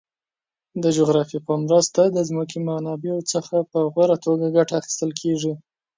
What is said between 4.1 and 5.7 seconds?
توګه ګټه اخیستل کیږي.